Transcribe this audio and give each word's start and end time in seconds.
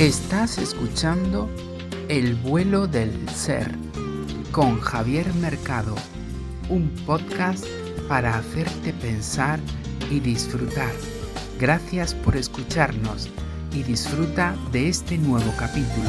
Estás 0.00 0.56
escuchando 0.56 1.46
El 2.08 2.34
vuelo 2.34 2.86
del 2.86 3.28
ser 3.28 3.70
con 4.50 4.80
Javier 4.80 5.30
Mercado, 5.34 5.94
un 6.70 6.88
podcast 7.04 7.66
para 8.08 8.38
hacerte 8.38 8.94
pensar 8.94 9.60
y 10.10 10.20
disfrutar. 10.20 10.94
Gracias 11.58 12.14
por 12.14 12.34
escucharnos 12.34 13.28
y 13.74 13.82
disfruta 13.82 14.56
de 14.72 14.88
este 14.88 15.18
nuevo 15.18 15.52
capítulo. 15.58 16.08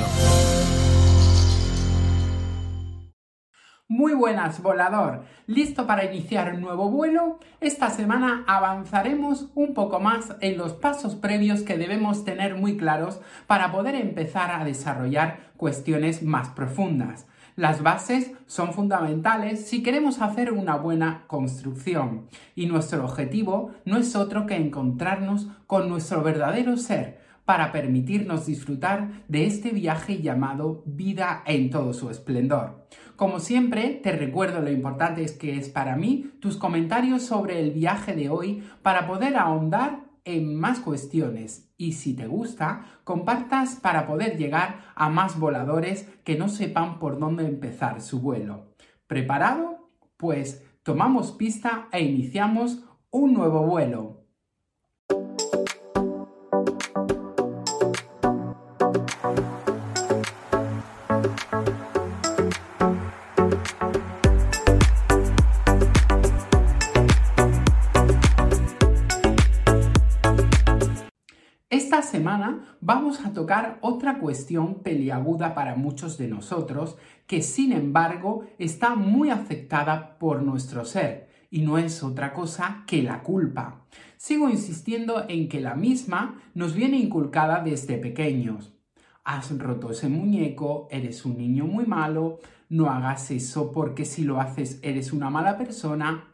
Muy 3.92 4.14
buenas, 4.14 4.62
volador. 4.62 5.26
¿Listo 5.48 5.86
para 5.86 6.06
iniciar 6.06 6.54
un 6.54 6.62
nuevo 6.62 6.90
vuelo? 6.90 7.40
Esta 7.60 7.90
semana 7.90 8.46
avanzaremos 8.48 9.50
un 9.54 9.74
poco 9.74 10.00
más 10.00 10.34
en 10.40 10.58
los 10.58 10.72
pasos 10.72 11.16
previos 11.16 11.64
que 11.64 11.78
debemos 11.78 12.24
tener 12.24 12.56
muy 12.56 12.78
claros 12.78 13.20
para 13.48 13.74
poder 13.74 13.96
empezar 13.96 14.50
a 14.50 14.64
desarrollar 14.64 15.52
cuestiones 15.58 16.24
más 16.24 16.48
profundas. 16.52 17.28
Las 17.58 17.84
bases 17.84 18.32
son 18.46 18.72
fundamentales 18.72 19.68
si 19.68 19.84
queremos 19.84 20.22
hacer 20.22 20.54
una 20.54 20.78
buena 20.78 21.26
construcción 21.28 22.30
y 22.56 22.68
nuestro 22.68 23.04
objetivo 23.04 23.72
no 23.84 23.98
es 23.98 24.16
otro 24.16 24.46
que 24.46 24.56
encontrarnos 24.56 25.48
con 25.68 25.90
nuestro 25.90 26.24
verdadero 26.24 26.78
ser 26.78 27.21
para 27.52 27.74
permitirnos 27.74 28.46
disfrutar 28.46 29.26
de 29.28 29.46
este 29.46 29.72
viaje 29.72 30.22
llamado 30.22 30.84
vida 30.86 31.44
en 31.46 31.70
todo 31.70 31.92
su 31.92 32.10
esplendor. 32.10 32.88
Como 33.18 33.42
siempre, 33.42 34.00
te 34.02 34.14
recuerdo 34.14 34.62
lo 34.62 34.72
importante 34.72 35.22
es 35.22 35.34
que 35.34 35.58
es 35.58 35.68
para 35.68 35.98
mí 35.98 36.32
tus 36.40 36.56
comentarios 36.56 37.24
sobre 37.24 37.60
el 37.60 37.72
viaje 37.72 38.16
de 38.16 38.30
hoy 38.30 38.64
para 38.84 39.06
poder 39.06 39.36
ahondar 39.36 40.06
en 40.24 40.56
más 40.56 40.80
cuestiones 40.80 41.74
y 41.76 41.92
si 41.92 42.16
te 42.16 42.26
gusta, 42.26 42.86
compartas 43.04 43.76
para 43.76 44.08
poder 44.08 44.38
llegar 44.38 44.86
a 44.96 45.10
más 45.10 45.38
voladores 45.38 46.08
que 46.24 46.38
no 46.38 46.48
sepan 46.48 47.00
por 47.00 47.20
dónde 47.20 47.46
empezar 47.46 48.00
su 48.00 48.22
vuelo. 48.22 48.76
¿Preparado? 49.08 49.90
Pues 50.16 50.64
tomamos 50.84 51.34
pista 51.34 51.90
e 51.92 52.02
iniciamos 52.02 52.86
un 53.10 53.34
nuevo 53.34 53.68
vuelo. 53.68 54.21
Vamos 72.94 73.26
a 73.26 73.32
tocar 73.32 73.78
otra 73.80 74.20
cuestión 74.20 74.84
peliaguda 74.84 75.56
para 75.56 75.76
muchos 75.76 76.18
de 76.18 76.28
nosotros 76.28 76.98
que 77.26 77.42
sin 77.42 77.72
embargo 77.72 78.44
está 78.58 78.96
muy 78.96 79.30
afectada 79.30 80.20
por 80.20 80.44
nuestro 80.44 80.84
ser 80.84 81.30
y 81.50 81.62
no 81.62 81.78
es 81.78 82.04
otra 82.04 82.34
cosa 82.34 82.84
que 82.86 83.02
la 83.02 83.24
culpa. 83.24 83.86
Sigo 84.18 84.50
insistiendo 84.50 85.24
en 85.30 85.48
que 85.48 85.62
la 85.62 85.74
misma 85.76 86.42
nos 86.54 86.76
viene 86.76 86.98
inculcada 86.98 87.64
desde 87.64 87.98
pequeños. 87.98 88.74
Has 89.24 89.58
roto 89.58 89.92
ese 89.92 90.10
muñeco, 90.10 90.90
eres 90.92 91.24
un 91.24 91.38
niño 91.38 91.68
muy 91.68 91.86
malo, 91.86 92.40
no 92.68 92.90
hagas 92.90 93.32
eso 93.32 93.72
porque 93.72 94.04
si 94.04 94.26
lo 94.26 94.42
haces 94.42 94.82
eres 94.84 95.14
una 95.14 95.30
mala 95.30 95.58
persona. 95.58 96.26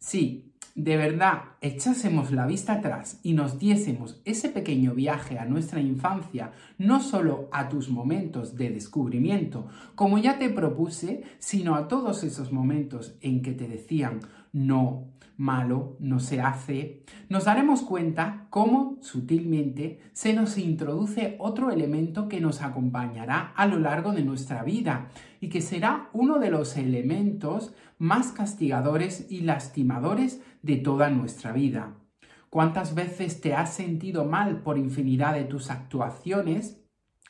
Sí, 0.00 0.52
de 0.74 0.96
verdad 0.96 1.51
echásemos 1.62 2.32
la 2.32 2.46
vista 2.46 2.74
atrás 2.74 3.20
y 3.22 3.34
nos 3.34 3.58
diésemos 3.58 4.20
ese 4.24 4.48
pequeño 4.48 4.94
viaje 4.94 5.38
a 5.38 5.46
nuestra 5.46 5.80
infancia, 5.80 6.52
no 6.76 7.00
solo 7.00 7.48
a 7.52 7.68
tus 7.68 7.88
momentos 7.88 8.56
de 8.56 8.70
descubrimiento, 8.70 9.68
como 9.94 10.18
ya 10.18 10.38
te 10.38 10.50
propuse, 10.50 11.22
sino 11.38 11.76
a 11.76 11.88
todos 11.88 12.24
esos 12.24 12.52
momentos 12.52 13.14
en 13.20 13.42
que 13.42 13.52
te 13.52 13.68
decían 13.68 14.20
no, 14.52 15.06
malo, 15.36 15.96
no 15.98 16.20
se 16.20 16.40
hace, 16.40 17.02
nos 17.28 17.46
daremos 17.46 17.82
cuenta 17.82 18.46
cómo 18.50 18.98
sutilmente 19.00 20.00
se 20.12 20.34
nos 20.34 20.58
introduce 20.58 21.36
otro 21.38 21.70
elemento 21.70 22.28
que 22.28 22.40
nos 22.40 22.62
acompañará 22.62 23.52
a 23.56 23.66
lo 23.66 23.78
largo 23.78 24.12
de 24.12 24.22
nuestra 24.22 24.62
vida 24.62 25.08
y 25.40 25.48
que 25.48 25.60
será 25.60 26.08
uno 26.12 26.38
de 26.38 26.50
los 26.50 26.76
elementos 26.76 27.74
más 27.98 28.32
castigadores 28.32 29.26
y 29.30 29.40
lastimadores 29.40 30.40
de 30.62 30.76
toda 30.76 31.10
nuestra 31.10 31.51
vida. 31.52 31.98
¿Cuántas 32.50 32.94
veces 32.94 33.40
te 33.40 33.54
has 33.54 33.72
sentido 33.72 34.24
mal 34.24 34.62
por 34.62 34.78
infinidad 34.78 35.34
de 35.34 35.44
tus 35.44 35.70
actuaciones? 35.70 36.82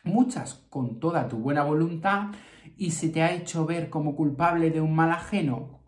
Muchas 0.04 0.66
con 0.68 0.98
toda 0.98 1.28
tu 1.28 1.38
buena 1.38 1.62
voluntad 1.62 2.28
y 2.76 2.90
se 2.90 3.08
te 3.08 3.22
ha 3.22 3.32
hecho 3.32 3.66
ver 3.66 3.90
como 3.90 4.16
culpable 4.16 4.70
de 4.70 4.80
un 4.80 4.94
mal 4.94 5.12
ajeno 5.12 5.82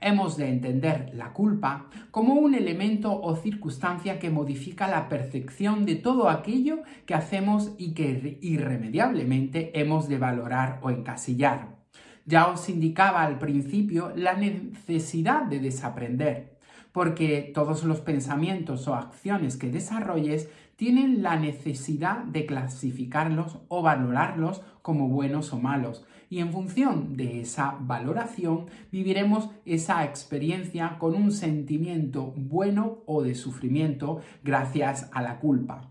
hemos 0.00 0.36
de 0.36 0.48
entender 0.48 1.10
la 1.14 1.32
culpa 1.32 1.86
como 2.10 2.34
un 2.34 2.54
elemento 2.54 3.20
o 3.20 3.36
circunstancia 3.36 4.18
que 4.18 4.30
modifica 4.30 4.88
la 4.88 5.08
percepción 5.08 5.84
de 5.84 5.96
todo 5.96 6.28
aquello 6.28 6.82
que 7.06 7.14
hacemos 7.14 7.72
y 7.78 7.92
que 7.92 8.38
irremediablemente 8.40 9.78
hemos 9.78 10.08
de 10.08 10.18
valorar 10.18 10.80
o 10.82 10.90
encasillar. 10.90 11.80
Ya 12.26 12.48
os 12.48 12.68
indicaba 12.68 13.22
al 13.22 13.38
principio 13.38 14.12
la 14.14 14.34
necesidad 14.34 15.44
de 15.44 15.58
desaprender, 15.58 16.58
porque 16.92 17.50
todos 17.54 17.84
los 17.84 18.00
pensamientos 18.00 18.88
o 18.88 18.94
acciones 18.94 19.56
que 19.56 19.70
desarrolles 19.70 20.48
tienen 20.76 21.22
la 21.22 21.36
necesidad 21.36 22.24
de 22.24 22.46
clasificarlos 22.46 23.58
o 23.68 23.82
valorarlos 23.82 24.62
como 24.82 25.08
buenos 25.08 25.52
o 25.52 25.60
malos, 25.60 26.06
y 26.30 26.38
en 26.38 26.52
función 26.52 27.16
de 27.16 27.40
esa 27.40 27.76
valoración 27.80 28.66
viviremos 28.90 29.50
esa 29.66 30.04
experiencia 30.04 30.96
con 30.98 31.14
un 31.14 31.32
sentimiento 31.32 32.32
bueno 32.36 33.02
o 33.06 33.22
de 33.22 33.34
sufrimiento 33.34 34.20
gracias 34.42 35.10
a 35.12 35.22
la 35.22 35.40
culpa. 35.40 35.90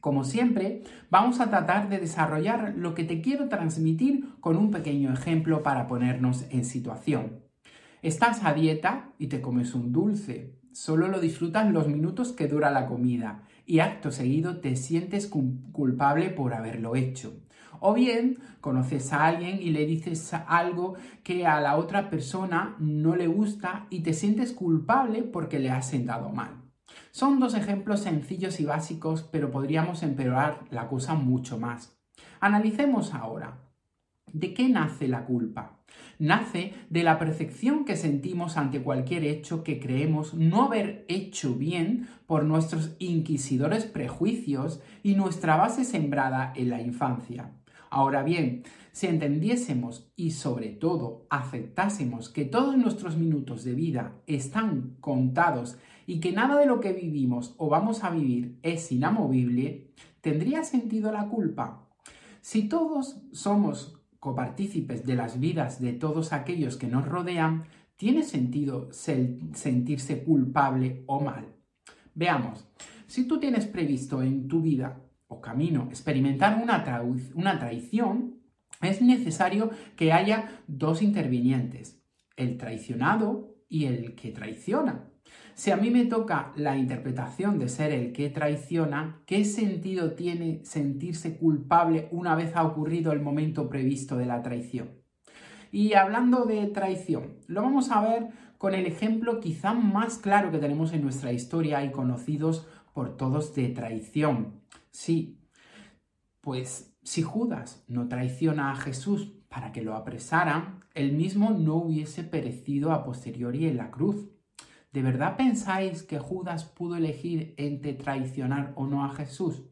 Como 0.00 0.22
siempre, 0.24 0.82
vamos 1.10 1.40
a 1.40 1.48
tratar 1.48 1.88
de 1.88 1.98
desarrollar 1.98 2.74
lo 2.76 2.94
que 2.94 3.04
te 3.04 3.22
quiero 3.22 3.48
transmitir 3.48 4.34
con 4.40 4.58
un 4.58 4.70
pequeño 4.70 5.10
ejemplo 5.10 5.62
para 5.62 5.86
ponernos 5.86 6.44
en 6.50 6.66
situación. 6.66 7.43
Estás 8.04 8.44
a 8.44 8.52
dieta 8.52 9.14
y 9.18 9.28
te 9.28 9.40
comes 9.40 9.74
un 9.74 9.90
dulce. 9.90 10.58
Solo 10.72 11.08
lo 11.08 11.20
disfrutas 11.20 11.72
los 11.72 11.88
minutos 11.88 12.32
que 12.32 12.48
dura 12.48 12.70
la 12.70 12.84
comida 12.84 13.44
y 13.64 13.78
acto 13.78 14.12
seguido 14.12 14.58
te 14.58 14.76
sientes 14.76 15.26
culpable 15.26 16.28
por 16.28 16.52
haberlo 16.52 16.96
hecho. 16.96 17.32
O 17.80 17.94
bien 17.94 18.40
conoces 18.60 19.10
a 19.14 19.24
alguien 19.24 19.58
y 19.62 19.70
le 19.70 19.86
dices 19.86 20.34
algo 20.34 20.96
que 21.22 21.46
a 21.46 21.62
la 21.62 21.78
otra 21.78 22.10
persona 22.10 22.76
no 22.78 23.16
le 23.16 23.26
gusta 23.26 23.86
y 23.88 24.00
te 24.00 24.12
sientes 24.12 24.52
culpable 24.52 25.22
porque 25.22 25.58
le 25.58 25.70
has 25.70 25.88
sentado 25.88 26.28
mal. 26.28 26.60
Son 27.10 27.40
dos 27.40 27.54
ejemplos 27.54 28.00
sencillos 28.00 28.60
y 28.60 28.66
básicos, 28.66 29.22
pero 29.22 29.50
podríamos 29.50 30.02
empeorar 30.02 30.66
la 30.70 30.88
cosa 30.88 31.14
mucho 31.14 31.58
más. 31.58 31.96
Analicemos 32.38 33.14
ahora. 33.14 33.62
¿De 34.30 34.52
qué 34.52 34.68
nace 34.68 35.08
la 35.08 35.24
culpa? 35.24 35.78
Nace 36.18 36.74
de 36.90 37.02
la 37.02 37.18
percepción 37.18 37.84
que 37.84 37.96
sentimos 37.96 38.56
ante 38.56 38.82
cualquier 38.82 39.24
hecho 39.24 39.64
que 39.64 39.80
creemos 39.80 40.34
no 40.34 40.64
haber 40.64 41.04
hecho 41.08 41.54
bien 41.54 42.08
por 42.26 42.44
nuestros 42.44 42.94
inquisidores 42.98 43.84
prejuicios 43.84 44.80
y 45.02 45.14
nuestra 45.14 45.56
base 45.56 45.84
sembrada 45.84 46.52
en 46.54 46.70
la 46.70 46.80
infancia. 46.80 47.50
Ahora 47.90 48.22
bien, 48.22 48.64
si 48.92 49.06
entendiésemos 49.06 50.10
y 50.16 50.32
sobre 50.32 50.68
todo 50.68 51.26
aceptásemos 51.30 52.28
que 52.28 52.44
todos 52.44 52.76
nuestros 52.76 53.16
minutos 53.16 53.64
de 53.64 53.74
vida 53.74 54.14
están 54.26 54.96
contados 55.00 55.78
y 56.06 56.20
que 56.20 56.32
nada 56.32 56.58
de 56.58 56.66
lo 56.66 56.80
que 56.80 56.92
vivimos 56.92 57.54
o 57.56 57.68
vamos 57.68 58.04
a 58.04 58.10
vivir 58.10 58.58
es 58.62 58.92
inamovible, 58.92 59.88
¿tendría 60.20 60.64
sentido 60.64 61.10
la 61.12 61.28
culpa? 61.28 61.88
Si 62.40 62.68
todos 62.68 63.16
somos 63.32 63.93
copartícipes 64.24 65.04
de 65.04 65.16
las 65.16 65.38
vidas 65.38 65.82
de 65.82 65.92
todos 65.92 66.32
aquellos 66.32 66.78
que 66.78 66.86
nos 66.86 67.06
rodean, 67.06 67.64
¿tiene 67.96 68.22
sentido 68.22 68.88
sentirse 68.90 70.24
culpable 70.24 71.04
o 71.06 71.20
mal? 71.20 71.54
Veamos, 72.14 72.66
si 73.06 73.28
tú 73.28 73.38
tienes 73.38 73.66
previsto 73.66 74.22
en 74.22 74.48
tu 74.48 74.62
vida 74.62 75.04
camino, 75.40 75.86
experimentar 75.90 76.60
una, 76.62 76.84
una 77.34 77.58
traición, 77.58 78.40
es 78.80 79.00
necesario 79.02 79.70
que 79.96 80.12
haya 80.12 80.62
dos 80.66 81.02
intervinientes, 81.02 82.02
el 82.36 82.56
traicionado 82.58 83.56
y 83.68 83.86
el 83.86 84.14
que 84.14 84.30
traiciona. 84.30 85.10
Si 85.54 85.70
a 85.70 85.76
mí 85.76 85.90
me 85.90 86.06
toca 86.06 86.52
la 86.56 86.76
interpretación 86.76 87.58
de 87.58 87.68
ser 87.68 87.92
el 87.92 88.12
que 88.12 88.28
traiciona, 88.30 89.20
¿qué 89.26 89.44
sentido 89.44 90.12
tiene 90.14 90.64
sentirse 90.64 91.36
culpable 91.36 92.08
una 92.10 92.34
vez 92.34 92.56
ha 92.56 92.64
ocurrido 92.64 93.12
el 93.12 93.20
momento 93.20 93.68
previsto 93.68 94.16
de 94.16 94.26
la 94.26 94.42
traición? 94.42 94.90
Y 95.70 95.94
hablando 95.94 96.44
de 96.44 96.66
traición, 96.68 97.38
lo 97.46 97.62
vamos 97.62 97.90
a 97.90 98.00
ver 98.02 98.28
con 98.58 98.74
el 98.74 98.86
ejemplo 98.86 99.40
quizá 99.40 99.74
más 99.74 100.18
claro 100.18 100.50
que 100.50 100.58
tenemos 100.58 100.92
en 100.92 101.02
nuestra 101.02 101.32
historia 101.32 101.84
y 101.84 101.90
conocidos 101.92 102.66
por 102.92 103.16
todos 103.16 103.54
de 103.54 103.68
traición. 103.68 104.60
Sí, 104.90 105.40
Pues 106.40 106.94
si 107.02 107.22
Judas 107.22 107.84
no 107.88 108.08
traiciona 108.08 108.70
a 108.70 108.76
Jesús 108.76 109.32
para 109.48 109.72
que 109.72 109.82
lo 109.82 109.94
apresaran, 109.94 110.84
él 110.94 111.12
mismo 111.12 111.50
no 111.50 111.76
hubiese 111.76 112.22
perecido 112.24 112.92
a 112.92 113.04
posteriori 113.04 113.66
en 113.66 113.78
la 113.78 113.90
cruz. 113.90 114.28
¿De 114.94 115.02
verdad 115.02 115.36
pensáis 115.36 116.04
que 116.04 116.20
Judas 116.20 116.66
pudo 116.66 116.94
elegir 116.94 117.52
entre 117.56 117.94
traicionar 117.94 118.72
o 118.76 118.86
no 118.86 119.04
a 119.04 119.12
Jesús? 119.12 119.64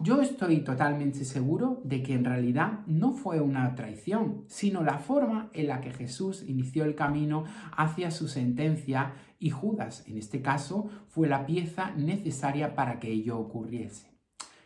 Yo 0.00 0.20
estoy 0.20 0.62
totalmente 0.62 1.24
seguro 1.24 1.80
de 1.84 2.02
que 2.02 2.14
en 2.14 2.24
realidad 2.24 2.80
no 2.88 3.12
fue 3.12 3.40
una 3.40 3.76
traición, 3.76 4.42
sino 4.48 4.82
la 4.82 4.98
forma 4.98 5.48
en 5.52 5.68
la 5.68 5.80
que 5.80 5.92
Jesús 5.92 6.42
inició 6.44 6.84
el 6.84 6.96
camino 6.96 7.44
hacia 7.76 8.10
su 8.10 8.26
sentencia 8.26 9.12
y 9.38 9.50
Judas, 9.50 10.02
en 10.08 10.18
este 10.18 10.42
caso, 10.42 10.88
fue 11.06 11.28
la 11.28 11.46
pieza 11.46 11.92
necesaria 11.92 12.74
para 12.74 12.98
que 12.98 13.12
ello 13.12 13.38
ocurriese. 13.38 14.10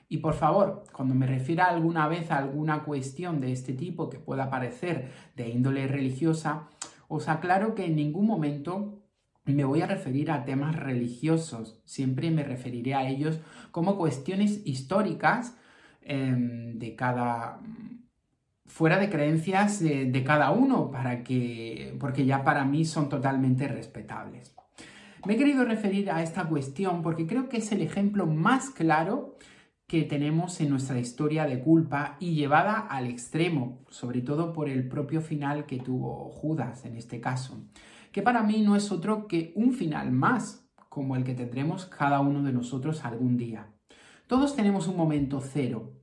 Y 0.09 0.19
por 0.19 0.33
favor, 0.33 0.85
cuando 0.91 1.15
me 1.15 1.27
refiera 1.27 1.67
alguna 1.67 2.09
vez 2.09 2.31
a 2.31 2.39
alguna 2.39 2.85
cuestión 2.85 3.41
de 3.41 3.53
este 3.53 3.75
tipo 3.75 4.09
que 4.09 4.19
pueda 4.19 4.49
parecer 4.49 5.11
de 5.37 5.51
índole 5.51 5.87
religiosa, 5.87 6.71
os 7.09 7.29
aclaro 7.29 7.75
que 7.75 7.85
en 7.85 7.97
ningún 7.97 8.27
momento 8.27 9.02
me 9.45 9.65
voy 9.65 9.83
a 9.83 9.87
referir 9.87 10.31
a 10.31 10.45
temas 10.45 10.77
religiosos, 10.77 11.81
siempre 11.85 12.31
me 12.31 12.45
referiré 12.45 12.95
a 12.95 13.09
ellos 13.09 13.41
como 13.71 13.97
cuestiones 13.97 14.61
históricas 14.65 15.57
em, 16.03 16.79
de 16.79 16.95
cada 16.95 17.61
fuera 18.73 18.99
de 18.99 19.11
creencias 19.11 19.81
de, 19.81 20.25
cada 20.25 20.51
uno 20.51 20.91
para 20.91 21.23
que 21.23 21.95
porque 22.01 22.25
ya 22.25 22.43
para 22.43 22.65
mí 22.65 22.87
son 22.87 23.11
totalmente 23.11 23.69
respetables. 23.69 24.55
Me 25.27 25.35
he 25.35 25.37
querido 25.37 25.65
referir 25.65 26.11
a 26.11 26.23
esta 26.23 26.45
cuestión 26.45 27.03
porque 27.03 27.27
creo 27.27 27.51
que 27.51 27.59
es 27.59 27.71
el 27.71 27.83
ejemplo 27.83 28.27
más 28.27 28.71
claro 28.71 29.37
que 29.87 30.05
tenemos 30.05 30.59
en 30.63 30.71
nuestra 30.71 30.99
historia 30.99 31.45
de 31.45 31.61
culpa 31.61 32.17
y 32.19 32.35
llevada 32.35 32.79
al 32.79 33.09
extremo, 33.09 33.85
sobre 33.91 34.23
todo 34.23 34.55
por 34.55 34.71
el 34.71 34.89
propio 34.89 35.21
final 35.21 35.67
que 35.67 35.77
tuvo 35.77 36.31
Judas 36.31 36.87
en 36.87 36.97
este 36.97 37.21
caso, 37.21 37.61
que 38.13 38.23
para 38.23 38.43
mí 38.43 38.61
no 38.61 38.77
es 38.77 38.93
otro 38.93 39.27
que 39.27 39.53
un 39.57 39.73
final 39.73 40.13
más, 40.13 40.69
como 40.89 41.17
el 41.17 41.25
que 41.25 41.35
tendremos 41.35 41.87
cada 41.87 42.21
uno 42.21 42.43
de 42.43 42.53
nosotros 42.53 43.05
algún 43.05 43.37
día. 43.37 43.73
Todos 44.27 44.55
tenemos 44.55 44.87
un 44.87 44.97
momento 44.97 45.41
cero, 45.41 45.95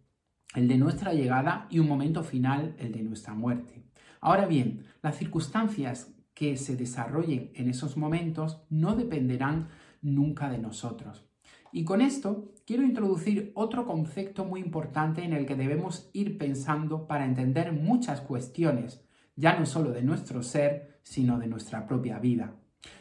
el 0.55 0.67
de 0.67 0.77
nuestra 0.77 1.13
llegada, 1.13 1.67
y 1.69 1.79
un 1.79 1.87
momento 1.87 2.23
final, 2.23 2.75
el 2.79 2.91
de 2.91 3.03
nuestra 3.03 3.33
muerte. 3.33 3.83
Ahora 4.19 4.47
bien, 4.47 4.85
las 5.01 5.17
circunstancias 5.17 6.13
que 6.33 6.57
se 6.57 6.75
desarrollen 6.75 7.51
en 7.53 7.69
esos 7.69 7.97
momentos 7.97 8.63
no 8.69 8.95
dependerán 8.95 9.67
nunca 10.01 10.49
de 10.49 10.57
nosotros. 10.57 11.29
Y 11.71 11.83
con 11.83 12.01
esto 12.01 12.51
quiero 12.65 12.83
introducir 12.83 13.51
otro 13.53 13.85
concepto 13.85 14.45
muy 14.45 14.59
importante 14.59 15.23
en 15.23 15.33
el 15.33 15.45
que 15.45 15.55
debemos 15.55 16.09
ir 16.13 16.37
pensando 16.37 17.05
para 17.07 17.25
entender 17.25 17.73
muchas 17.73 18.21
cuestiones, 18.21 19.05
ya 19.35 19.59
no 19.59 19.65
solo 19.65 19.91
de 19.91 20.01
nuestro 20.01 20.41
ser, 20.41 20.98
sino 21.09 21.39
de 21.39 21.47
nuestra 21.47 21.87
propia 21.87 22.19
vida. 22.19 22.53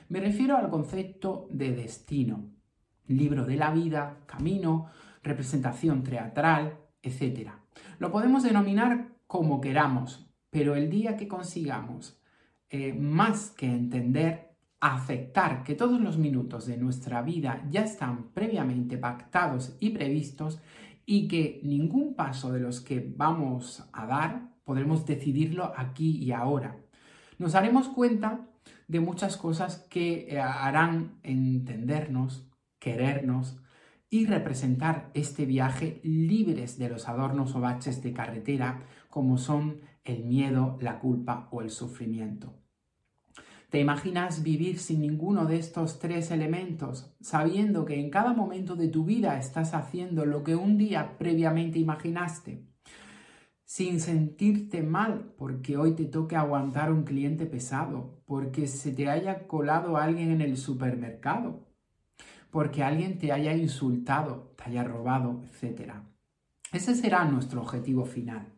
Me 0.09 0.19
refiero 0.21 0.57
al 0.57 0.71
concepto 0.71 1.47
de 1.51 1.73
destino, 1.73 2.49
libro 3.07 3.45
de 3.45 3.57
la 3.57 3.71
vida, 3.71 4.21
camino, 4.25 4.87
representación 5.23 6.03
teatral, 6.03 6.79
etc. 7.03 7.51
Lo 7.99 8.11
podemos 8.11 8.45
denominar 8.45 9.09
como 9.27 9.61
queramos, 9.61 10.27
pero 10.49 10.75
el 10.75 10.89
día 10.89 11.19
que 11.19 11.29
consigamos 11.29 12.19
eh, 12.71 12.95
más 12.95 13.51
que 13.51 13.67
entender 13.67 14.57
aceptar 14.81 15.63
que 15.63 15.75
todos 15.75 16.01
los 16.01 16.17
minutos 16.17 16.65
de 16.65 16.79
nuestra 16.79 17.21
vida 17.21 17.67
ya 17.69 17.83
están 17.83 18.31
previamente 18.33 18.97
pactados 18.97 19.77
y 19.81 19.91
previstos 19.91 20.63
y 21.05 21.29
que 21.29 21.61
ningún 21.63 22.15
paso 22.15 22.53
de 22.53 22.61
los 22.61 22.81
que 22.81 23.13
vamos 23.17 23.87
a 23.93 24.07
dar 24.07 24.49
podremos 24.65 25.05
decidirlo 25.05 25.75
aquí 25.77 26.17
y 26.23 26.33
ahora. 26.33 26.88
Nos 27.39 27.53
daremos 27.53 27.89
cuenta 27.89 28.49
de 28.89 29.01
muchas 29.01 29.37
cosas 29.37 29.87
que 29.89 30.27
eh, 30.29 30.41
harán 30.41 31.21
entendernos, 31.23 32.51
querernos 32.81 33.61
y 34.11 34.27
representar 34.27 35.11
este 35.15 35.47
viaje 35.47 36.01
libres 36.03 36.79
de 36.79 36.89
los 36.89 37.09
adornos 37.09 37.55
o 37.55 37.61
baches 37.61 38.03
de 38.03 38.13
carretera 38.13 38.83
como 39.09 39.39
son 39.39 39.81
el 40.05 40.25
miedo, 40.25 40.79
la 40.81 40.99
culpa 40.99 41.49
o 41.53 41.63
el 41.63 41.71
sufrimiento. 41.71 42.55
¿Te 43.71 43.79
imaginas 43.79 44.43
vivir 44.43 44.79
sin 44.79 45.03
ninguno 45.03 45.45
de 45.45 45.59
estos 45.59 45.99
tres 45.99 46.31
elementos, 46.31 47.15
sabiendo 47.21 47.85
que 47.85 48.01
en 48.01 48.09
cada 48.09 48.33
momento 48.33 48.77
de 48.77 48.89
tu 48.89 49.05
vida 49.05 49.39
estás 49.39 49.75
haciendo 49.75 50.25
lo 50.25 50.43
que 50.43 50.57
un 50.57 50.79
día 50.79 51.19
previamente 51.19 51.79
imaginaste? 51.79 52.68
Sin 53.71 54.01
sentirte 54.01 54.83
mal 54.83 55.35
porque 55.37 55.77
hoy 55.77 55.93
te 55.93 56.07
toque 56.07 56.37
aguantar 56.37 56.91
un 56.91 57.03
cliente 57.03 57.45
pesado, 57.45 58.23
porque 58.25 58.67
se 58.67 58.93
te 58.93 59.11
haya 59.11 59.47
colado 59.47 59.99
alguien 59.99 60.31
en 60.31 60.41
el 60.41 60.57
supermercado, 60.57 61.69
porque 62.51 62.83
alguien 62.83 63.19
te 63.19 63.31
haya 63.31 63.55
insultado, 63.55 64.55
te 64.57 64.71
haya 64.71 64.85
robado, 64.85 65.43
etc. 65.45 65.97
Ese 66.73 66.95
será 66.95 67.27
nuestro 67.27 67.61
objetivo 67.61 68.07
final. 68.07 68.55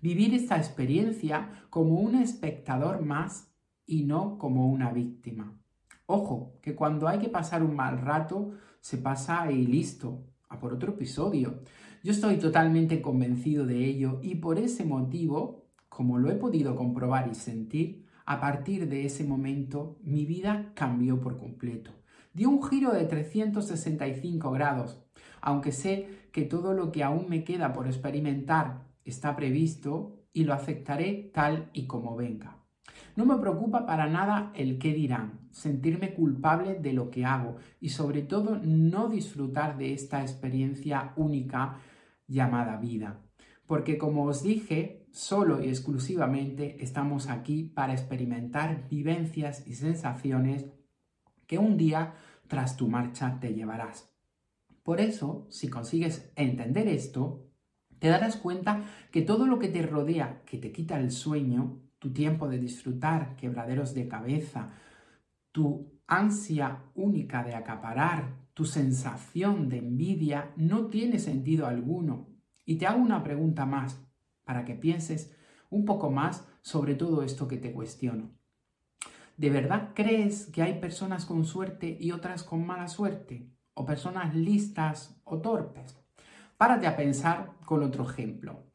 Vivir 0.00 0.32
esta 0.32 0.58
experiencia 0.58 1.66
como 1.68 1.96
un 1.96 2.14
espectador 2.14 3.02
más 3.02 3.52
y 3.84 4.04
no 4.04 4.38
como 4.38 4.68
una 4.68 4.92
víctima. 4.92 5.58
Ojo, 6.06 6.60
que 6.62 6.76
cuando 6.76 7.08
hay 7.08 7.18
que 7.18 7.28
pasar 7.28 7.64
un 7.64 7.74
mal 7.74 8.00
rato, 8.00 8.52
se 8.80 8.98
pasa 8.98 9.50
y 9.50 9.66
listo, 9.66 10.24
a 10.48 10.60
por 10.60 10.72
otro 10.72 10.92
episodio. 10.92 11.62
Yo 12.04 12.10
estoy 12.10 12.38
totalmente 12.38 13.00
convencido 13.00 13.64
de 13.64 13.84
ello 13.84 14.18
y 14.22 14.34
por 14.34 14.58
ese 14.58 14.84
motivo, 14.84 15.68
como 15.88 16.18
lo 16.18 16.32
he 16.32 16.34
podido 16.34 16.74
comprobar 16.74 17.28
y 17.30 17.36
sentir, 17.36 18.06
a 18.26 18.40
partir 18.40 18.88
de 18.88 19.06
ese 19.06 19.22
momento 19.22 19.98
mi 20.02 20.26
vida 20.26 20.72
cambió 20.74 21.20
por 21.20 21.38
completo. 21.38 21.92
Dio 22.34 22.50
un 22.50 22.60
giro 22.60 22.90
de 22.92 23.04
365 23.04 24.50
grados, 24.50 24.98
aunque 25.40 25.70
sé 25.70 26.08
que 26.32 26.42
todo 26.42 26.74
lo 26.74 26.90
que 26.90 27.04
aún 27.04 27.26
me 27.28 27.44
queda 27.44 27.72
por 27.72 27.86
experimentar 27.86 28.82
está 29.04 29.36
previsto 29.36 30.24
y 30.32 30.42
lo 30.42 30.54
aceptaré 30.54 31.30
tal 31.32 31.70
y 31.72 31.86
como 31.86 32.16
venga. 32.16 32.56
No 33.14 33.26
me 33.26 33.36
preocupa 33.36 33.86
para 33.86 34.08
nada 34.08 34.50
el 34.56 34.78
qué 34.78 34.92
dirán, 34.92 35.38
sentirme 35.50 36.14
culpable 36.14 36.74
de 36.80 36.94
lo 36.94 37.10
que 37.10 37.24
hago 37.26 37.58
y 37.78 37.90
sobre 37.90 38.22
todo 38.22 38.58
no 38.58 39.08
disfrutar 39.08 39.76
de 39.76 39.92
esta 39.92 40.22
experiencia 40.22 41.12
única 41.16 41.78
llamada 42.26 42.76
vida. 42.76 43.20
Porque 43.66 43.98
como 43.98 44.24
os 44.24 44.42
dije, 44.42 45.06
solo 45.12 45.62
y 45.62 45.68
exclusivamente 45.68 46.82
estamos 46.82 47.28
aquí 47.28 47.64
para 47.64 47.92
experimentar 47.92 48.88
vivencias 48.88 49.66
y 49.66 49.74
sensaciones 49.74 50.66
que 51.46 51.58
un 51.58 51.76
día 51.76 52.14
tras 52.48 52.76
tu 52.76 52.88
marcha 52.88 53.38
te 53.40 53.54
llevarás. 53.54 54.12
Por 54.82 55.00
eso, 55.00 55.46
si 55.50 55.68
consigues 55.68 56.32
entender 56.34 56.88
esto, 56.88 57.46
te 57.98 58.08
darás 58.08 58.36
cuenta 58.36 58.84
que 59.12 59.22
todo 59.22 59.46
lo 59.46 59.58
que 59.58 59.68
te 59.68 59.82
rodea, 59.82 60.42
que 60.44 60.58
te 60.58 60.72
quita 60.72 60.98
el 60.98 61.12
sueño, 61.12 61.80
tu 61.98 62.12
tiempo 62.12 62.48
de 62.48 62.58
disfrutar, 62.58 63.36
quebraderos 63.36 63.94
de 63.94 64.08
cabeza, 64.08 64.72
tu 65.52 65.92
ansia 66.08 66.82
única 66.94 67.44
de 67.44 67.54
acaparar, 67.54 68.41
tu 68.54 68.64
sensación 68.64 69.68
de 69.68 69.78
envidia, 69.78 70.52
no 70.56 70.86
tiene 70.86 71.18
sentido 71.18 71.66
alguno. 71.66 72.28
Y 72.64 72.76
te 72.76 72.86
hago 72.86 73.00
una 73.00 73.22
pregunta 73.22 73.66
más, 73.66 74.00
para 74.44 74.64
que 74.64 74.74
pienses 74.74 75.34
un 75.70 75.84
poco 75.84 76.10
más 76.10 76.46
sobre 76.60 76.94
todo 76.94 77.22
esto 77.22 77.48
que 77.48 77.56
te 77.56 77.72
cuestiono. 77.72 78.30
¿De 79.36 79.50
verdad 79.50 79.90
crees 79.94 80.46
que 80.46 80.62
hay 80.62 80.78
personas 80.78 81.24
con 81.24 81.44
suerte 81.44 81.96
y 81.98 82.12
otras 82.12 82.44
con 82.44 82.66
mala 82.66 82.88
suerte? 82.88 83.48
¿O 83.74 83.86
personas 83.86 84.34
listas 84.34 85.20
o 85.24 85.40
torpes? 85.40 85.96
Párate 86.58 86.86
a 86.86 86.96
pensar 86.96 87.54
con 87.64 87.82
otro 87.82 88.08
ejemplo. 88.08 88.66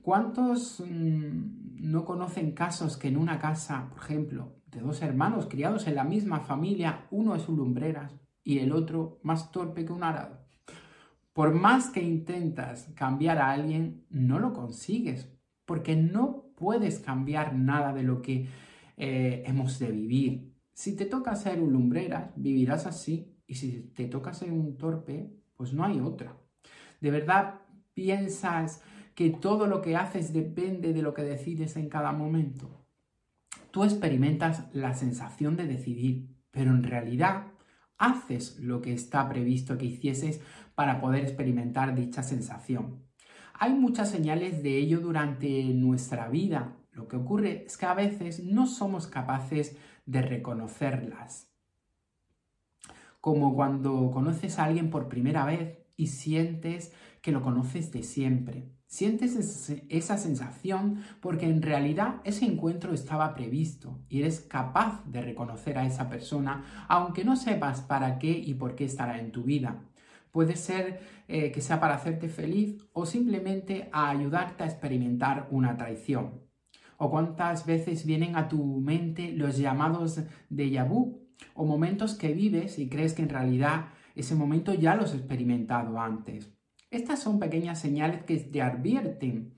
¿Cuántos 0.00 0.80
mm, 0.80 1.90
no 1.90 2.04
conocen 2.04 2.52
casos 2.52 2.96
que 2.96 3.08
en 3.08 3.18
una 3.18 3.38
casa, 3.38 3.88
por 3.90 3.98
ejemplo, 3.98 4.56
de 4.66 4.80
dos 4.80 5.02
hermanos 5.02 5.46
criados 5.46 5.86
en 5.86 5.94
la 5.94 6.04
misma 6.04 6.40
familia, 6.40 7.06
uno 7.10 7.34
es 7.34 7.48
un 7.48 7.56
lumbreras 7.56 8.14
y 8.46 8.60
el 8.60 8.72
otro 8.72 9.18
más 9.22 9.52
torpe 9.52 9.84
que 9.84 9.92
un 9.92 10.04
arado? 10.04 10.38
Por 11.34 11.52
más 11.52 11.90
que 11.90 12.00
intentas 12.00 12.88
cambiar 12.94 13.36
a 13.36 13.50
alguien, 13.50 14.06
no 14.08 14.38
lo 14.38 14.54
consigues, 14.54 15.30
porque 15.66 15.96
no 15.96 16.46
puedes 16.56 17.00
cambiar 17.00 17.54
nada 17.54 17.92
de 17.92 18.04
lo 18.04 18.22
que 18.22 18.48
eh, 18.96 19.42
hemos 19.44 19.78
de 19.78 19.90
vivir. 19.90 20.54
Si 20.72 20.96
te 20.96 21.04
toca 21.04 21.36
ser 21.36 21.60
un 21.60 21.72
lumbreras, 21.72 22.30
vivirás 22.36 22.86
así, 22.86 23.36
y 23.46 23.56
si 23.56 23.92
te 23.94 24.06
toca 24.06 24.32
ser 24.32 24.50
un 24.50 24.78
torpe, 24.78 25.30
pues 25.56 25.74
no 25.74 25.84
hay 25.84 26.00
otra. 26.00 26.34
¿De 27.02 27.10
verdad 27.10 27.60
piensas 27.92 28.82
que 29.16 29.30
todo 29.30 29.66
lo 29.66 29.80
que 29.80 29.96
haces 29.96 30.34
depende 30.34 30.92
de 30.92 31.00
lo 31.00 31.14
que 31.14 31.22
decides 31.22 31.76
en 31.76 31.88
cada 31.88 32.12
momento. 32.12 32.84
Tú 33.70 33.82
experimentas 33.82 34.68
la 34.74 34.92
sensación 34.92 35.56
de 35.56 35.66
decidir, 35.66 36.28
pero 36.50 36.70
en 36.70 36.82
realidad 36.82 37.46
haces 37.98 38.58
lo 38.60 38.80
que 38.80 38.92
está 38.92 39.28
previsto 39.28 39.78
que 39.78 39.86
hicieses 39.86 40.40
para 40.74 41.00
poder 41.00 41.24
experimentar 41.24 41.94
dicha 41.94 42.22
sensación. 42.22 43.02
Hay 43.54 43.72
muchas 43.72 44.10
señales 44.10 44.62
de 44.62 44.76
ello 44.76 45.00
durante 45.00 45.64
nuestra 45.74 46.28
vida. 46.28 46.76
Lo 46.92 47.08
que 47.08 47.16
ocurre 47.16 47.64
es 47.66 47.76
que 47.76 47.86
a 47.86 47.94
veces 47.94 48.44
no 48.44 48.66
somos 48.66 49.06
capaces 49.06 49.76
de 50.04 50.22
reconocerlas. 50.22 51.50
Como 53.20 53.54
cuando 53.54 54.10
conoces 54.12 54.58
a 54.58 54.64
alguien 54.64 54.90
por 54.90 55.08
primera 55.08 55.44
vez 55.44 55.78
y 55.96 56.08
sientes 56.08 56.92
que 57.22 57.32
lo 57.32 57.42
conoces 57.42 57.90
de 57.92 58.02
siempre. 58.02 58.75
Sientes 58.88 59.68
esa 59.88 60.16
sensación 60.16 61.02
porque 61.20 61.46
en 61.46 61.60
realidad 61.60 62.20
ese 62.22 62.44
encuentro 62.44 62.94
estaba 62.94 63.34
previsto 63.34 63.98
y 64.08 64.20
eres 64.20 64.40
capaz 64.40 65.04
de 65.06 65.22
reconocer 65.22 65.76
a 65.76 65.84
esa 65.84 66.08
persona 66.08 66.86
aunque 66.88 67.24
no 67.24 67.34
sepas 67.34 67.80
para 67.80 68.18
qué 68.20 68.30
y 68.30 68.54
por 68.54 68.76
qué 68.76 68.84
estará 68.84 69.18
en 69.18 69.32
tu 69.32 69.42
vida. 69.42 69.82
Puede 70.30 70.54
ser 70.54 71.00
eh, 71.26 71.50
que 71.50 71.60
sea 71.60 71.80
para 71.80 71.96
hacerte 71.96 72.28
feliz 72.28 72.76
o 72.92 73.06
simplemente 73.06 73.88
a 73.90 74.10
ayudarte 74.10 74.62
a 74.62 74.66
experimentar 74.66 75.48
una 75.50 75.76
traición. 75.76 76.42
O 76.96 77.10
cuántas 77.10 77.66
veces 77.66 78.06
vienen 78.06 78.36
a 78.36 78.48
tu 78.48 78.62
mente 78.80 79.32
los 79.32 79.58
llamados 79.58 80.20
de 80.48 80.82
vu 80.84 81.26
o 81.54 81.64
momentos 81.64 82.14
que 82.14 82.32
vives 82.32 82.78
y 82.78 82.88
crees 82.88 83.14
que 83.14 83.22
en 83.22 83.30
realidad 83.30 83.86
ese 84.14 84.34
momento 84.34 84.72
ya 84.72 84.94
los 84.94 85.10
has 85.10 85.16
experimentado 85.16 85.98
antes. 86.00 86.55
Estas 86.90 87.20
son 87.20 87.38
pequeñas 87.38 87.80
señales 87.80 88.24
que 88.24 88.36
te 88.36 88.62
advierten 88.62 89.54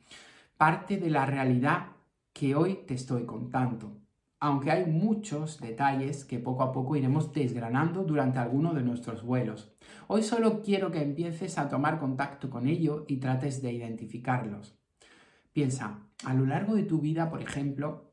parte 0.57 0.97
de 0.97 1.11
la 1.11 1.27
realidad 1.27 1.93
que 2.33 2.55
hoy 2.55 2.81
te 2.87 2.95
estoy 2.95 3.25
contando 3.27 3.99
aunque 4.41 4.71
hay 4.71 4.87
muchos 4.87 5.61
detalles 5.61 6.25
que 6.25 6.39
poco 6.39 6.63
a 6.63 6.73
poco 6.73 6.97
iremos 6.97 7.33
desgranando 7.33 8.05
durante 8.05 8.39
alguno 8.39 8.73
de 8.73 8.83
nuestros 8.83 9.25
vuelos. 9.25 9.73
Hoy 10.07 10.23
solo 10.23 10.63
quiero 10.63 10.91
que 10.91 11.03
empieces 11.03 11.59
a 11.59 11.69
tomar 11.69 11.99
contacto 11.99 12.49
con 12.49 12.69
ello 12.69 13.05
y 13.09 13.17
trates 13.17 13.63
de 13.63 13.73
identificarlos. 13.73 14.79
Piensa, 15.53 15.99
a 16.25 16.35
lo 16.35 16.47
largo 16.47 16.77
de 16.77 16.85
tu 16.85 17.01
vida, 17.01 17.31
por 17.31 17.43
ejemplo, 17.43 18.08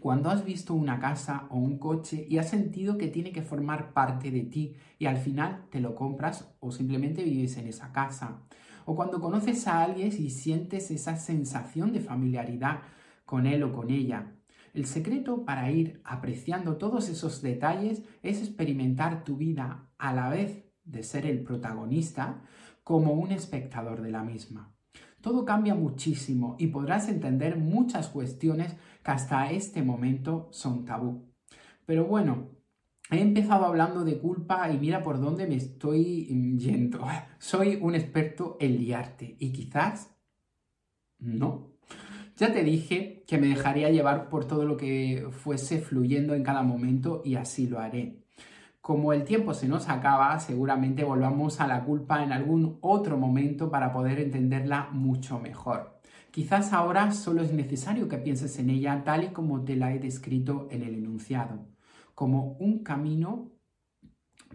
cuando 0.00 0.30
has 0.30 0.44
visto 0.44 0.74
una 0.74 0.98
casa 0.98 1.46
o 1.50 1.56
un 1.56 1.78
coche 1.78 2.26
y 2.28 2.38
has 2.38 2.50
sentido 2.50 2.98
que 2.98 3.08
tiene 3.08 3.32
que 3.32 3.42
formar 3.42 3.92
parte 3.92 4.30
de 4.30 4.42
ti 4.42 4.74
y 4.98 5.06
al 5.06 5.18
final 5.18 5.66
te 5.70 5.80
lo 5.80 5.94
compras 5.94 6.54
o 6.60 6.72
simplemente 6.72 7.22
vives 7.22 7.56
en 7.56 7.66
esa 7.66 7.92
casa. 7.92 8.42
O 8.84 8.96
cuando 8.96 9.20
conoces 9.20 9.66
a 9.68 9.82
alguien 9.82 10.08
y 10.08 10.30
sientes 10.30 10.90
esa 10.90 11.16
sensación 11.16 11.92
de 11.92 12.00
familiaridad 12.00 12.80
con 13.24 13.46
él 13.46 13.62
o 13.62 13.72
con 13.72 13.90
ella. 13.90 14.32
El 14.74 14.86
secreto 14.86 15.44
para 15.44 15.70
ir 15.70 16.00
apreciando 16.04 16.76
todos 16.78 17.08
esos 17.08 17.42
detalles 17.42 18.02
es 18.22 18.40
experimentar 18.40 19.22
tu 19.22 19.36
vida 19.36 19.90
a 19.98 20.14
la 20.14 20.30
vez 20.30 20.64
de 20.84 21.02
ser 21.02 21.26
el 21.26 21.44
protagonista 21.44 22.42
como 22.82 23.12
un 23.12 23.30
espectador 23.32 24.02
de 24.02 24.10
la 24.10 24.24
misma. 24.24 24.74
Todo 25.22 25.44
cambia 25.44 25.74
muchísimo 25.74 26.56
y 26.58 26.66
podrás 26.66 27.08
entender 27.08 27.56
muchas 27.56 28.08
cuestiones 28.08 28.74
que 29.04 29.10
hasta 29.10 29.50
este 29.52 29.82
momento 29.82 30.48
son 30.50 30.84
tabú. 30.84 31.32
Pero 31.86 32.06
bueno, 32.06 32.50
he 33.10 33.20
empezado 33.20 33.66
hablando 33.66 34.04
de 34.04 34.18
culpa 34.18 34.68
y 34.70 34.78
mira 34.78 35.02
por 35.02 35.20
dónde 35.20 35.46
me 35.46 35.54
estoy 35.54 36.26
yendo. 36.58 37.06
Soy 37.38 37.78
un 37.80 37.94
experto 37.94 38.56
en 38.60 38.78
liarte 38.78 39.36
y 39.38 39.52
quizás 39.52 40.14
no. 41.18 41.72
Ya 42.36 42.52
te 42.52 42.64
dije 42.64 43.22
que 43.26 43.38
me 43.38 43.46
dejaría 43.46 43.90
llevar 43.90 44.28
por 44.28 44.46
todo 44.46 44.64
lo 44.64 44.76
que 44.76 45.28
fuese 45.30 45.78
fluyendo 45.78 46.34
en 46.34 46.42
cada 46.42 46.62
momento 46.62 47.22
y 47.24 47.36
así 47.36 47.68
lo 47.68 47.78
haré. 47.78 48.21
Como 48.82 49.12
el 49.12 49.22
tiempo 49.22 49.54
se 49.54 49.68
nos 49.68 49.88
acaba, 49.88 50.36
seguramente 50.40 51.04
volvamos 51.04 51.60
a 51.60 51.68
la 51.68 51.84
culpa 51.84 52.24
en 52.24 52.32
algún 52.32 52.78
otro 52.80 53.16
momento 53.16 53.70
para 53.70 53.92
poder 53.92 54.18
entenderla 54.18 54.88
mucho 54.90 55.38
mejor. 55.38 56.00
Quizás 56.32 56.72
ahora 56.72 57.12
solo 57.12 57.42
es 57.42 57.52
necesario 57.52 58.08
que 58.08 58.18
pienses 58.18 58.58
en 58.58 58.70
ella 58.70 59.04
tal 59.04 59.22
y 59.22 59.28
como 59.28 59.62
te 59.62 59.76
la 59.76 59.94
he 59.94 60.00
descrito 60.00 60.66
en 60.72 60.82
el 60.82 60.96
enunciado, 60.96 61.64
como 62.16 62.56
un 62.58 62.82
camino, 62.82 63.52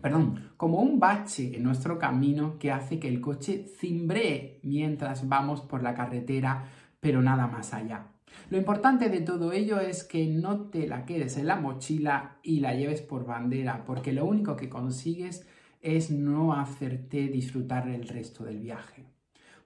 perdón, 0.01 0.51
como 0.57 0.81
un 0.81 0.99
bache 0.99 1.55
en 1.55 1.63
nuestro 1.63 1.97
camino 1.97 2.59
que 2.59 2.73
hace 2.73 2.99
que 2.99 3.07
el 3.07 3.21
coche 3.21 3.65
cimbree 3.79 4.59
mientras 4.61 5.29
vamos 5.29 5.61
por 5.61 5.81
la 5.81 5.93
carretera 5.95 6.65
pero 6.99 7.21
nada 7.21 7.47
más 7.47 7.73
allá. 7.73 8.16
Lo 8.49 8.57
importante 8.57 9.09
de 9.09 9.21
todo 9.21 9.51
ello 9.51 9.79
es 9.79 10.03
que 10.03 10.27
no 10.27 10.69
te 10.69 10.87
la 10.87 11.05
quedes 11.05 11.37
en 11.37 11.47
la 11.47 11.57
mochila 11.57 12.37
y 12.43 12.61
la 12.61 12.73
lleves 12.73 13.01
por 13.01 13.25
bandera, 13.25 13.83
porque 13.85 14.13
lo 14.13 14.25
único 14.25 14.55
que 14.55 14.69
consigues 14.69 15.47
es 15.81 16.11
no 16.11 16.53
hacerte 16.53 17.27
disfrutar 17.27 17.87
el 17.89 18.07
resto 18.07 18.43
del 18.43 18.59
viaje. 18.59 19.05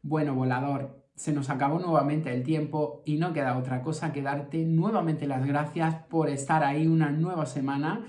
Bueno, 0.01 0.33
volador, 0.33 1.05
se 1.15 1.31
nos 1.31 1.49
acabó 1.49 1.79
nuevamente 1.79 2.33
el 2.33 2.43
tiempo 2.43 3.03
y 3.05 3.17
no 3.17 3.33
queda 3.33 3.57
otra 3.57 3.83
cosa 3.83 4.11
que 4.11 4.23
darte 4.23 4.65
nuevamente 4.65 5.27
las 5.27 5.45
gracias 5.45 5.95
por 6.09 6.29
estar 6.29 6.63
ahí 6.63 6.87
una 6.87 7.11
nueva 7.11 7.45
semana 7.45 8.05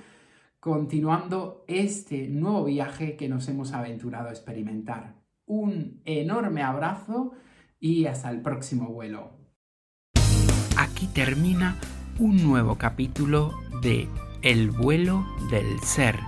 continuando 0.59 1.65
este 1.67 2.29
nuevo 2.29 2.65
viaje 2.65 3.17
que 3.17 3.29
nos 3.29 3.49
hemos 3.49 3.73
aventurado 3.75 4.29
a 4.29 4.33
experimentar. 4.33 5.17
Un 5.45 6.01
enorme 6.05 6.63
abrazo 6.63 7.33
y 7.81 8.07
hasta 8.07 8.31
el 8.31 8.41
próximo 8.41 8.89
vuelo. 8.89 9.42
Termina 11.09 11.77
un 12.19 12.43
nuevo 12.43 12.77
capítulo 12.77 13.55
de 13.83 14.09
El 14.43 14.71
vuelo 14.71 15.27
del 15.51 15.81
ser. 15.81 16.19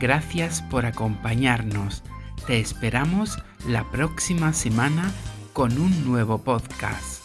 Gracias 0.00 0.62
por 0.62 0.86
acompañarnos. 0.86 2.02
Te 2.46 2.60
esperamos 2.60 3.38
la 3.66 3.90
próxima 3.90 4.52
semana 4.52 5.12
con 5.52 5.78
un 5.78 6.04
nuevo 6.04 6.38
podcast. 6.38 7.23